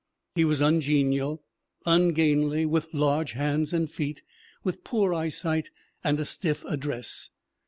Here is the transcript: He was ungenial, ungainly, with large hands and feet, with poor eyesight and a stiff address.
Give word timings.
He 0.33 0.45
was 0.45 0.61
ungenial, 0.61 1.43
ungainly, 1.85 2.65
with 2.65 2.91
large 2.91 3.33
hands 3.33 3.71
and 3.71 3.87
feet, 3.87 4.23
with 4.63 4.83
poor 4.83 5.13
eyesight 5.13 5.69
and 6.03 6.19
a 6.19 6.25
stiff 6.25 6.65
address. 6.65 7.29